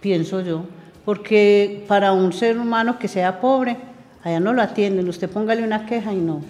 [0.00, 0.64] pienso yo,
[1.04, 3.76] porque para un ser humano que sea pobre,
[4.22, 6.42] allá no lo atienden, usted póngale una queja y no,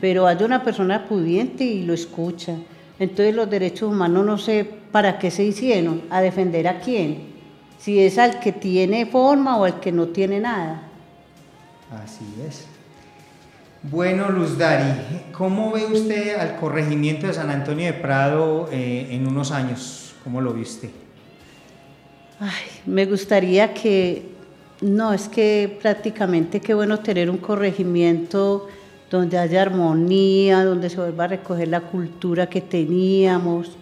[0.00, 2.54] pero hay una persona pudiente y lo escucha.
[2.98, 7.28] Entonces los derechos humanos no sé para qué se hicieron, a defender a quién,
[7.78, 10.82] si es al que tiene forma o al que no tiene nada.
[11.90, 12.66] Así es.
[13.82, 14.92] Bueno, Luz Dari,
[15.32, 20.14] ¿cómo ve usted al corregimiento de San Antonio de Prado eh, en unos años?
[20.24, 20.90] ¿Cómo lo viste?
[22.40, 24.32] Ay, me gustaría que,
[24.80, 28.68] no, es que prácticamente qué bueno tener un corregimiento
[29.10, 33.76] donde haya armonía, donde se vuelva a recoger la cultura que teníamos,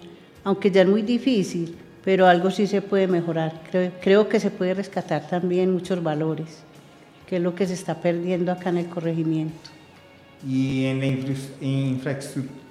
[0.44, 3.60] aunque ya es muy difícil, pero algo sí se puede mejorar.
[4.00, 6.62] Creo, que se puede rescatar también muchos valores,
[7.26, 9.70] que es lo que se está perdiendo acá en el corregimiento.
[10.46, 11.06] ¿Y en la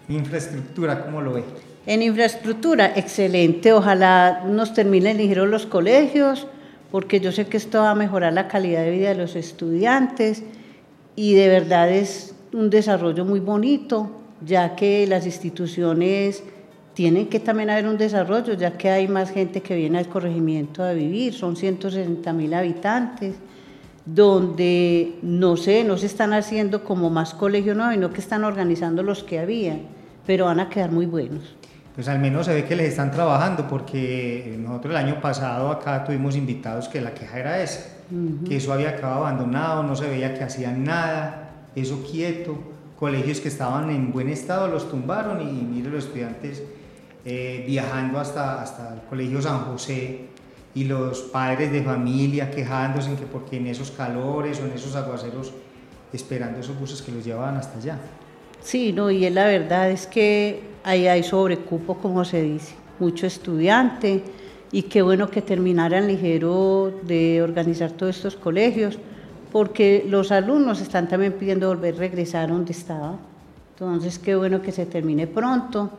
[0.07, 1.43] infraestructura, cómo lo ve?
[1.85, 3.73] En infraestructura, excelente.
[3.73, 6.47] Ojalá nos terminen ligero los colegios,
[6.91, 10.43] porque yo sé que esto va a mejorar la calidad de vida de los estudiantes
[11.17, 14.09] y de verdad es un desarrollo muy bonito,
[14.43, 16.41] ya que las instituciones
[16.93, 20.81] tienen que también haber un desarrollo, ya que hay más gente que viene al corregimiento
[20.81, 23.35] a vivir, son 160 mil habitantes,
[24.05, 29.03] donde no sé, no se están haciendo como más colegios, no, sino que están organizando
[29.03, 29.77] los que había,
[30.25, 31.57] pero van a quedar muy buenos.
[31.93, 36.05] Pues al menos se ve que les están trabajando, porque nosotros el año pasado acá
[36.05, 37.97] tuvimos invitados que la queja era esa,
[38.47, 42.57] que eso había quedado abandonado, no se veía que hacían nada, eso quieto,
[42.97, 46.63] colegios que estaban en buen estado los tumbaron y mire los estudiantes
[47.25, 50.27] eh, viajando hasta, hasta el colegio San José
[50.73, 54.95] y los padres de familia quejándose en que porque en esos calores o en esos
[54.95, 55.53] aguaceros
[56.13, 57.99] esperando esos buses que los llevaban hasta allá.
[58.61, 64.23] Sí, no, y la verdad es que ahí hay sobrecupo, como se dice, mucho estudiante
[64.71, 68.97] y qué bueno que terminaran ligero de organizar todos estos colegios
[69.55, 73.15] porque los alumnos están también pidiendo volver a regresar donde estaba.
[73.71, 75.91] Entonces, qué bueno que se termine pronto.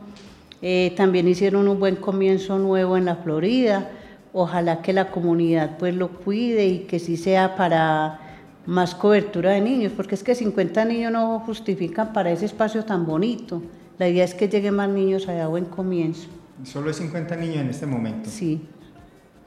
[0.61, 3.89] Eh, también hicieron un buen comienzo nuevo en la Florida.
[4.31, 8.19] Ojalá que la comunidad pues lo cuide y que sí sea para
[8.67, 13.07] más cobertura de niños, porque es que 50 niños no justifican para ese espacio tan
[13.07, 13.63] bonito.
[13.97, 16.27] La idea es que lleguen más niños allá buen comienzo.
[16.63, 18.29] Solo hay 50 niños en este momento.
[18.29, 18.61] Sí,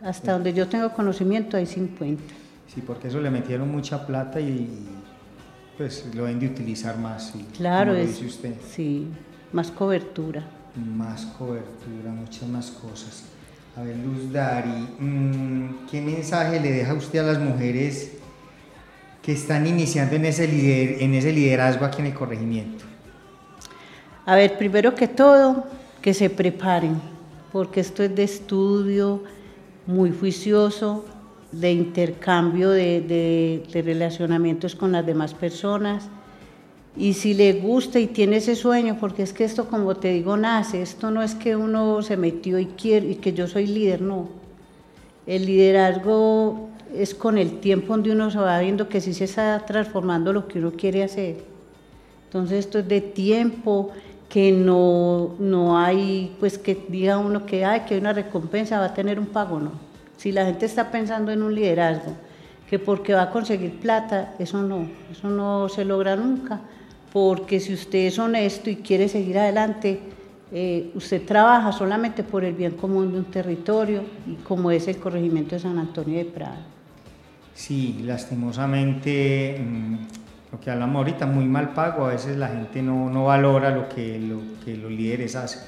[0.02, 2.39] hasta donde yo tengo conocimiento hay 50.
[2.72, 4.68] Sí, porque eso le metieron mucha plata y
[5.76, 7.32] pues lo deben de utilizar más.
[7.56, 8.54] claro, es, dice usted.
[8.70, 9.08] sí,
[9.52, 10.44] más cobertura.
[10.96, 13.24] Más cobertura, muchas más cosas.
[13.76, 18.12] A ver, Luz Dari, mm, ¿qué mensaje le deja usted a las mujeres
[19.22, 22.84] que están iniciando en ese, lider, en ese liderazgo aquí en el corregimiento?
[24.26, 25.66] A ver, primero que todo,
[26.00, 27.00] que se preparen,
[27.52, 29.24] porque esto es de estudio
[29.86, 31.04] muy juicioso,
[31.52, 36.08] de intercambio de, relacionamientos con las demás personas.
[36.96, 40.36] Y si le gusta y tiene ese sueño, porque es que esto, como te digo,
[40.36, 44.02] nace, esto no es que uno se metió y quiere y que yo soy líder,
[44.02, 44.28] no.
[45.26, 49.64] El liderazgo es con el tiempo donde uno se va viendo que sí se está
[49.66, 51.44] transformando lo que uno quiere hacer.
[52.24, 53.92] Entonces esto es de tiempo,
[54.30, 58.86] que no, no hay, pues que diga uno que, hay, que hay una recompensa, va
[58.86, 59.89] a tener un pago, no.
[60.20, 62.14] Si la gente está pensando en un liderazgo,
[62.68, 66.60] que porque va a conseguir plata, eso no, eso no se logra nunca,
[67.10, 69.98] porque si usted es honesto y quiere seguir adelante,
[70.52, 74.98] eh, usted trabaja solamente por el bien común de un territorio, y como es el
[74.98, 76.66] corregimiento de San Antonio de Prada.
[77.54, 79.94] Sí, lastimosamente mm,
[80.52, 83.88] lo que hablamos ahorita, muy mal pago, a veces la gente no, no valora lo
[83.88, 85.62] que, lo que los líderes hacen.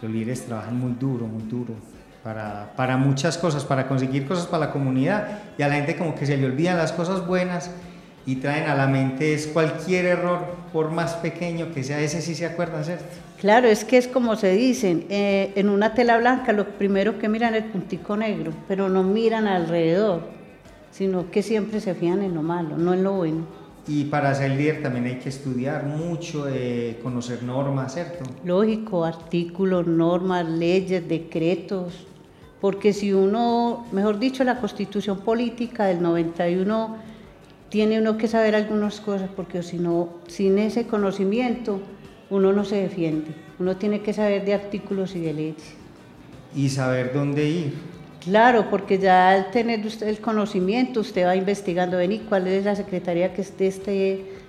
[0.00, 1.74] Los líderes trabajan muy duro, muy duro,
[2.24, 6.14] para, para, muchas cosas, para conseguir cosas para la comunidad y a la gente como
[6.14, 7.70] que se le olvidan las cosas buenas
[8.26, 10.40] y traen a la mente es cualquier error,
[10.72, 13.04] por más pequeño que sea, ese sí se acuerdan, ¿cierto?
[13.38, 17.28] Claro, es que es como se dicen, eh, en una tela blanca lo primero que
[17.28, 20.22] miran es el puntico negro, pero no miran alrededor,
[20.90, 23.46] sino que siempre se fían en lo malo, no en lo bueno.
[23.86, 28.24] Y para ser líder también hay que estudiar mucho, eh, conocer normas, ¿cierto?
[28.42, 32.06] Lógico, artículos, normas, leyes, decretos,
[32.64, 36.96] porque si uno, mejor dicho, la constitución política del 91
[37.68, 41.82] tiene uno que saber algunas cosas, porque si no, sin ese conocimiento
[42.30, 45.74] uno no se defiende, uno tiene que saber de artículos y de leyes.
[46.56, 47.74] Y saber dónde ir.
[48.22, 52.74] Claro, porque ya al tener usted el conocimiento, usted va investigando, ven, cuál es la
[52.74, 53.92] secretaría que es de, este,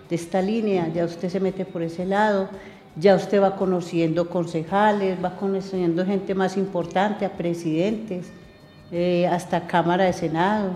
[0.10, 2.48] de esta línea, ya usted se mete por ese lado,
[2.96, 8.32] ya usted va conociendo concejales, va conociendo gente más importante, a presidentes,
[8.92, 10.72] eh, hasta Cámara de Senado,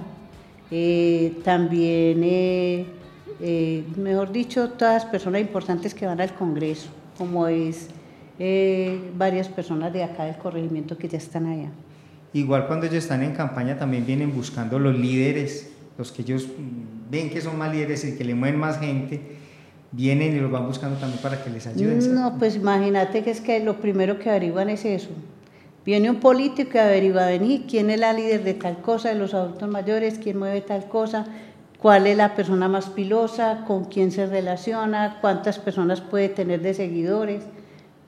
[0.71, 7.89] eh, también, eh, mejor dicho, todas las personas importantes que van al Congreso, como es
[9.17, 11.69] varias personas de acá del corregimiento que ya están allá.
[12.32, 16.47] Igual cuando ellos están en campaña también vienen buscando los líderes, los que ellos
[17.12, 19.19] ven que son más líderes y que le mueven más gente,
[19.91, 22.13] vienen y los van buscando también para que les ayuden.
[22.13, 25.10] No, pues imagínate que es que lo primero que averiguan es eso.
[25.86, 29.34] Viene un político que averigua, venir quién es la líder de tal cosa, de los
[29.34, 31.25] adultos mayores, quién mueve tal cosa,
[31.80, 36.73] cuál es la persona más pilosa, con quién se relaciona, cuántas personas puede tener de
[36.73, 37.43] seguidores.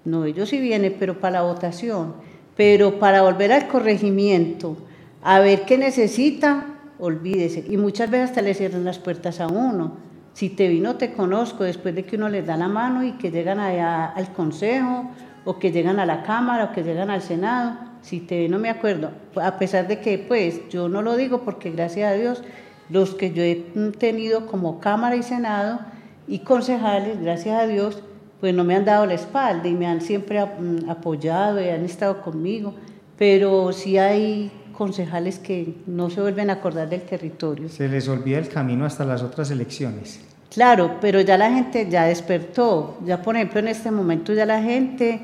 [0.06, 2.14] No, ellos sí vienen, pero para la votación
[2.56, 4.78] pero para volver al corregimiento,
[5.24, 6.68] a ver qué necesita,
[7.00, 7.66] olvídese.
[7.68, 9.98] Y muchas veces hasta le cierran las puertas a uno.
[10.34, 13.32] Si te vino, te conozco, después de que uno les da la mano y que
[13.32, 15.12] llegan allá al consejo,
[15.44, 17.78] o que llegan a la Cámara, o que llegan al Senado.
[18.02, 19.12] Si te vi, no me acuerdo.
[19.42, 22.44] A pesar de que, pues, yo no lo digo porque gracias a Dios,
[22.90, 23.56] los que yo he
[23.98, 25.80] tenido como Cámara y Senado
[26.28, 28.04] y concejales, gracias a Dios,
[28.40, 31.86] pues no me han dado la espalda y me han siempre mm, apoyado y han
[31.86, 32.74] estado conmigo,
[33.18, 37.70] pero sí hay concejales que no se vuelven a acordar del territorio.
[37.70, 40.20] Se les olvida el camino hasta las otras elecciones.
[40.52, 44.60] Claro, pero ya la gente ya despertó, ya por ejemplo en este momento ya la
[44.60, 45.22] gente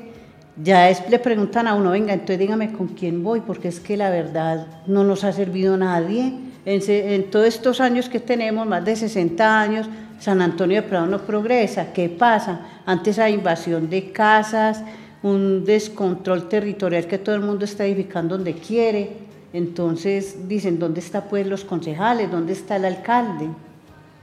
[0.62, 3.96] ya es, le preguntan a uno, venga, entonces dígame con quién voy, porque es que
[3.96, 6.34] la verdad no nos ha servido nadie.
[6.64, 9.90] En, en todos estos años que tenemos, más de 60 años,
[10.20, 11.92] San Antonio de Prado no progresa.
[11.92, 12.60] ¿Qué pasa?
[12.86, 14.84] Antes hay invasión de casas,
[15.24, 19.27] un descontrol territorial que todo el mundo está edificando donde quiere.
[19.52, 22.30] Entonces dicen, ¿dónde están pues los concejales?
[22.30, 23.48] ¿Dónde está el alcalde?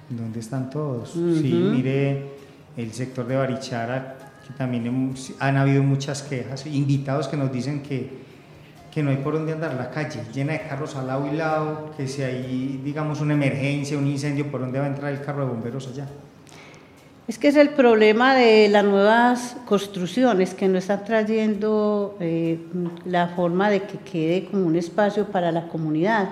[0.09, 1.11] ¿Dónde están todos?
[1.11, 2.36] Sí, mire
[2.78, 8.26] el sector de Barichara, que también han habido muchas quejas, invitados que nos dicen que
[8.95, 11.91] que no hay por dónde andar la calle, llena de carros al lado y lado,
[11.97, 15.45] que si hay, digamos, una emergencia, un incendio, ¿por dónde va a entrar el carro
[15.45, 16.07] de bomberos allá?
[17.28, 22.59] Es que es el problema de las nuevas construcciones que no están trayendo eh,
[23.03, 26.30] la forma de que quede como un espacio para la comunidad.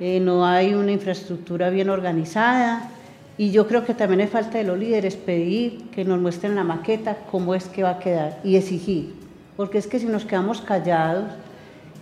[0.00, 2.88] Eh, no hay una infraestructura bien organizada,
[3.36, 6.64] Y yo creo que también es falta de los líderes pedir que nos muestren la
[6.64, 9.14] maqueta cómo es que va a quedar y exigir.
[9.56, 11.24] Porque es que si nos quedamos callados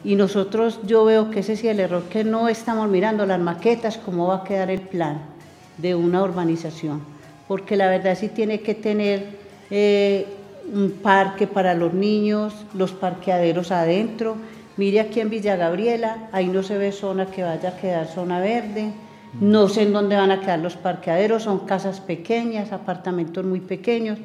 [0.05, 3.41] y nosotros, yo veo que ese sí es el error, que no estamos mirando las
[3.41, 5.21] maquetas, cómo va a quedar el plan
[5.79, 7.20] de una urbanización.
[7.51, 9.27] Porque la verdad sí tiene que tener
[9.73, 10.25] eh,
[10.73, 14.37] un parque para los niños, los parqueaderos adentro.
[14.77, 18.39] Mire aquí en Villa Gabriela, ahí no se ve zona que vaya a quedar zona
[18.39, 18.93] verde
[19.39, 24.19] no sé en dónde van a quedar los parqueaderos, son casas pequeñas, apartamentos muy pequeños.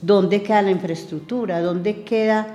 [0.00, 1.60] ¿Dónde queda la infraestructura?
[1.60, 2.46] ¿Dónde queda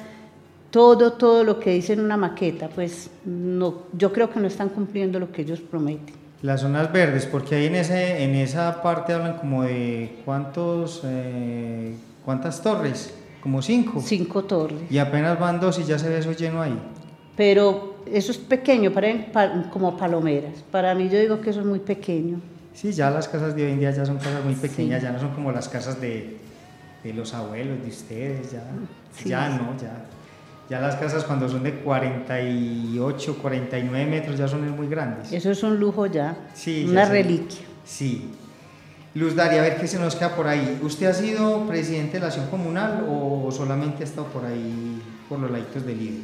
[0.72, 2.70] todo, todo lo que dice en una maqueta?
[2.70, 6.19] Pues no, yo creo que no están cumpliendo lo que ellos prometen.
[6.42, 11.94] Las zonas verdes, porque ahí en, ese, en esa parte hablan como de cuántos, eh,
[12.24, 14.02] cuántas torres, como cinco.
[14.02, 14.80] Cinco torres.
[14.90, 16.80] Y apenas van dos y ya se ve eso lleno ahí.
[17.36, 20.64] Pero eso es pequeño, para, como palomeras.
[20.72, 22.40] Para mí yo digo que eso es muy pequeño.
[22.74, 25.20] Sí, ya las casas de hoy en día ya son casas muy pequeñas, ya no
[25.20, 26.38] son como las casas de,
[27.04, 28.64] de los abuelos, de ustedes, ya,
[29.26, 30.06] ya no, ya.
[30.70, 35.34] Ya las casas cuando son de 48, 49 metros ya son muy grandes.
[35.34, 37.66] Eso es un lujo ya, sí, una reliquia.
[37.84, 38.30] Sí.
[39.16, 40.80] Luz Daria, a ver qué se nos queda por ahí.
[40.84, 45.40] ¿Usted ha sido presidente de la acción comunal o solamente ha estado por ahí por
[45.40, 46.22] los laditos del líder?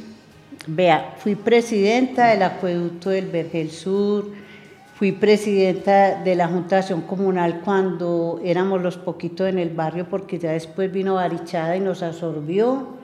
[0.68, 4.30] Vea, fui presidenta del acueducto del Vergel Sur,
[4.94, 10.08] fui presidenta de la Junta de Acción Comunal cuando éramos los poquitos en el barrio,
[10.08, 12.95] porque ya después vino Barichada y nos absorbió.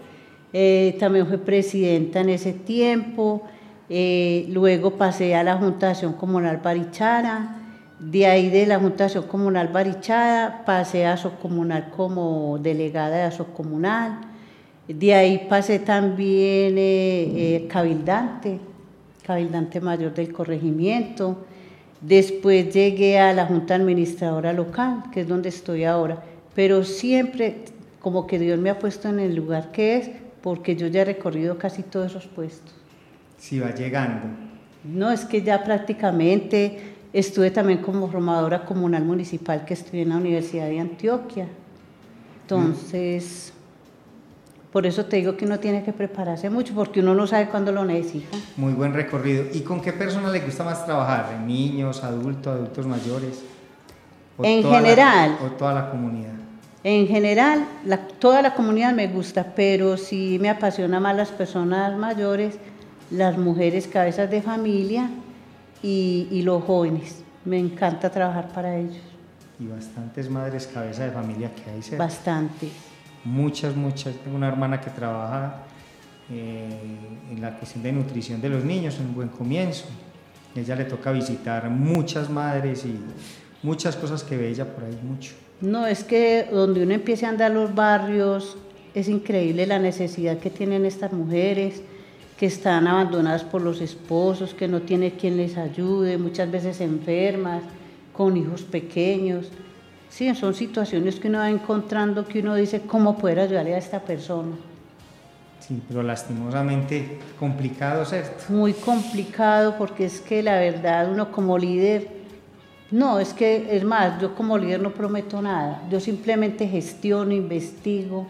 [0.53, 3.42] Eh, también fui presidenta en ese tiempo.
[3.88, 7.59] Eh, luego pasé a la Junta de Acción Comunal Barichara.
[7.98, 13.44] De ahí de la Junta de Acción Comunal Barichada pasé a Comunal como delegada de
[13.55, 14.32] Comunal.
[14.88, 18.59] De ahí pasé también eh, eh, cabildante,
[19.24, 21.44] cabildante mayor del corregimiento.
[22.00, 26.22] Después llegué a la Junta Administradora Local, que es donde estoy ahora.
[26.55, 27.64] Pero siempre
[28.00, 30.11] como que Dios me ha puesto en el lugar que es,
[30.43, 32.74] porque yo ya he recorrido casi todos esos puestos.
[33.38, 34.26] Sí, va llegando.
[34.84, 40.16] No, es que ya prácticamente estuve también como formadora comunal municipal que estudié en la
[40.16, 41.49] Universidad de Antioquia.
[42.43, 43.53] Entonces...
[44.72, 47.72] Por eso te digo que uno tiene que prepararse mucho porque uno no sabe cuándo
[47.72, 48.38] lo necesita.
[48.57, 49.45] Muy buen recorrido.
[49.53, 51.43] ¿Y con qué personas le gusta más trabajar?
[51.47, 53.43] ¿Niños, adultos, adultos mayores?
[54.43, 55.38] en general.
[55.45, 56.32] ¿O toda la comunidad?
[56.84, 57.66] En general,
[58.18, 62.58] toda la comunidad me gusta, pero sí me apasiona más las personas mayores,
[63.10, 65.08] las mujeres cabezas de familia
[65.82, 67.22] y, y los jóvenes.
[67.44, 69.02] Me encanta trabajar para ellos.
[69.60, 72.04] Y bastantes madres cabezas de familia que hay cerca.
[72.04, 72.68] Bastante
[73.24, 74.14] muchas, muchas.
[74.16, 75.62] Tengo una hermana que trabaja
[76.30, 76.80] eh,
[77.30, 79.84] en la cuestión de nutrición de los niños, un buen comienzo.
[80.54, 82.98] ella le toca visitar muchas madres y
[83.62, 85.32] muchas cosas que ve ella por ahí mucho.
[85.62, 88.58] No, es que donde uno empiece a andar los barrios,
[88.94, 91.82] es increíble la necesidad que tienen estas mujeres
[92.36, 97.62] que están abandonadas por los esposos, que no tiene quien les ayude, muchas veces enfermas,
[98.12, 99.50] con hijos pequeños.
[100.10, 104.00] Sí, son situaciones que uno va encontrando que uno dice, ¿cómo poder ayudarle a esta
[104.00, 104.56] persona?
[105.60, 108.44] Sí, pero lastimosamente complicado, ¿cierto?
[108.48, 112.21] Muy complicado porque es que la verdad uno como líder,
[112.93, 118.26] no, es que es más, yo como líder no prometo nada, yo simplemente gestiono, investigo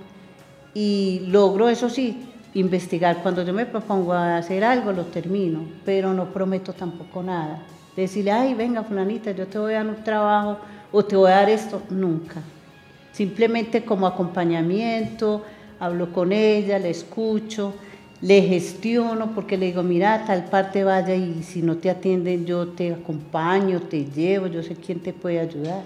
[0.73, 3.23] y logro, eso sí, investigar.
[3.23, 7.63] Cuando yo me propongo a hacer algo, lo termino, pero no prometo tampoco nada.
[7.97, 10.59] Decirle, ay, venga, fulanita, yo te voy a dar un trabajo
[10.93, 12.41] o te voy a dar esto, nunca.
[13.13, 15.43] Simplemente como acompañamiento,
[15.81, 17.75] hablo con ella, le escucho,
[18.23, 22.68] le gestiono porque le digo, mira, tal parte vaya y si no te atienden yo
[22.68, 25.83] te acompaño, te llevo, yo sé quién te puede ayudar.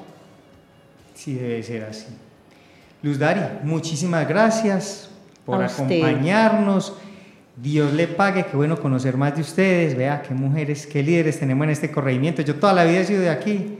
[1.14, 2.07] Sí, debe ser así.
[3.03, 5.09] Luz Dari, muchísimas gracias
[5.47, 6.95] por acompañarnos.
[7.57, 11.64] Dios le pague, qué bueno conocer más de ustedes, vea qué mujeres, qué líderes tenemos
[11.64, 12.43] en este corregimiento.
[12.43, 13.78] Yo toda la vida he sido de aquí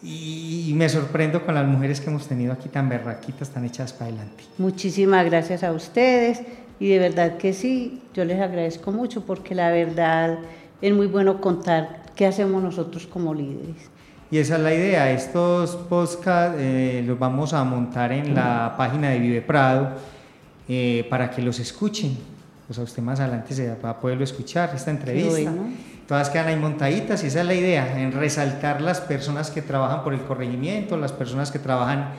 [0.00, 4.06] y, me sorprendo con las mujeres que hemos tenido aquí tan berraquitas, tan hechas para
[4.10, 4.44] adelante.
[4.58, 6.42] Muchísimas gracias a ustedes
[6.84, 10.40] y de verdad que sí, yo les agradezco mucho porque la verdad
[10.82, 13.88] es muy bueno contar qué hacemos nosotros como líderes.
[14.30, 19.08] Y esa es la idea, estos podcasts eh, los vamos a montar en la página
[19.08, 19.92] de Vive Prado
[20.68, 22.18] eh, para que los escuchen.
[22.66, 25.52] Pues a usted más adelante se va a poderlo escuchar, esta entrevista
[26.06, 30.04] todas quedan ahí montaditas y esa es la idea, en resaltar las personas que trabajan
[30.04, 32.10] por el corregimiento, las personas que trabajan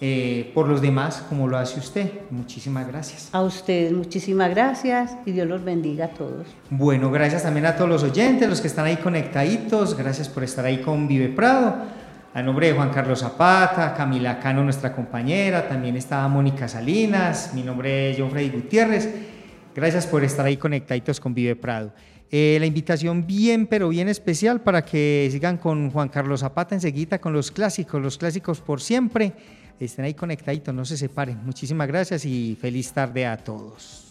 [0.00, 2.10] eh, por los demás, como lo hace usted.
[2.30, 3.30] Muchísimas gracias.
[3.32, 6.46] A ustedes, muchísimas gracias y Dios los bendiga a todos.
[6.70, 10.64] Bueno, gracias también a todos los oyentes, los que están ahí conectaditos, gracias por estar
[10.64, 11.76] ahí con Vive Prado.
[12.32, 17.62] a nombre de Juan Carlos Zapata, Camila Cano, nuestra compañera, también está Mónica Salinas, mi
[17.62, 19.12] nombre es John Freddy Gutiérrez.
[19.74, 21.92] Gracias por estar ahí conectaditos con Vive Prado.
[22.30, 27.18] Eh, la invitación bien, pero bien especial para que sigan con Juan Carlos Zapata enseguida
[27.18, 29.32] con los clásicos, los clásicos por siempre.
[29.80, 31.44] Estén ahí conectaditos, no se separen.
[31.44, 34.07] Muchísimas gracias y feliz tarde a todos.